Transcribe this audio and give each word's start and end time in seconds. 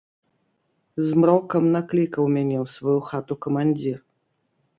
Змрокам 1.09 1.63
наклікаў 1.75 2.23
мяне 2.37 2.57
ў 2.63 2.75
сваю 2.77 2.97
хату 3.11 3.33
камандзір. 3.49 3.97